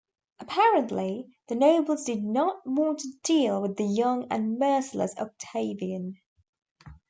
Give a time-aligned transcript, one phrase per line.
[0.39, 6.15] Apparently, the nobles did not want to deal with the young and merciless Octavian.